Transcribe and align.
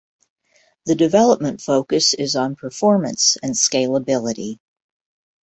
The 0.87 0.95
development 0.95 1.61
focus 1.61 2.15
is 2.15 2.35
on 2.35 2.55
performance 2.55 3.37
and 3.43 3.53
scalability. 3.53 4.57